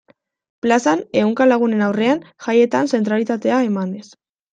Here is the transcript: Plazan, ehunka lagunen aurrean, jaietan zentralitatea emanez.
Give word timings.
Plazan, 0.65 1.03
ehunka 1.19 1.45
lagunen 1.51 1.83
aurrean, 1.87 2.23
jaietan 2.45 2.89
zentralitatea 2.95 3.61
emanez. 3.67 4.07